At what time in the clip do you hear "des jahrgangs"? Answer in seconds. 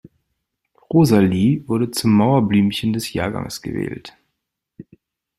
2.91-3.61